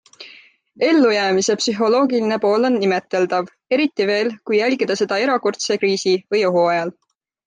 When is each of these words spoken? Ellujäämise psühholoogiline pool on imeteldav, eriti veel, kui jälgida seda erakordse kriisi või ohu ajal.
Ellujäämise 0.85 1.55
psühholoogiline 1.59 2.39
pool 2.45 2.65
on 2.69 2.77
imeteldav, 2.87 3.51
eriti 3.77 4.07
veel, 4.11 4.31
kui 4.51 4.57
jälgida 4.61 4.97
seda 5.03 5.21
erakordse 5.27 5.79
kriisi 5.85 6.15
või 6.37 6.43
ohu 6.49 6.65
ajal. 6.71 6.93